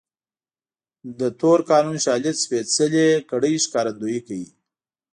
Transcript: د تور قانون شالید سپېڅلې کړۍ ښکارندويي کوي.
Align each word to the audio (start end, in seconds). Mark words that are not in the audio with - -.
د 1.19 1.21
تور 1.39 1.59
قانون 1.71 1.95
شالید 2.05 2.35
سپېڅلې 2.43 3.07
کړۍ 3.29 3.53
ښکارندويي 3.63 4.21
کوي. 4.27 4.47